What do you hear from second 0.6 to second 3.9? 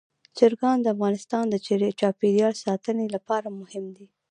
د افغانستان د چاپیریال ساتنې لپاره مهم